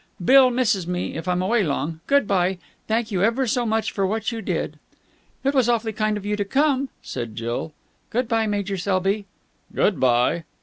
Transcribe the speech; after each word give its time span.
"Bill 0.25 0.49
misses 0.49 0.87
me 0.87 1.13
if 1.15 1.27
I'm 1.27 1.43
away 1.43 1.61
long. 1.63 1.99
Good 2.07 2.25
bye. 2.27 2.57
Thank 2.87 3.11
you 3.11 3.21
ever 3.21 3.45
so 3.45 3.67
much 3.67 3.91
for 3.91 4.07
what 4.07 4.31
you 4.31 4.41
did." 4.41 4.79
"It 5.43 5.53
was 5.53 5.69
awfully 5.69 5.93
kind 5.93 6.17
of 6.17 6.25
you 6.25 6.35
to 6.37 6.43
come 6.43 6.65
round," 6.65 6.89
said 7.03 7.35
Jill. 7.35 7.71
"Good 8.09 8.27
bye, 8.27 8.47
Major 8.47 8.77
Selby." 8.77 9.25
"Good 9.75 9.99
bye." 9.99 10.43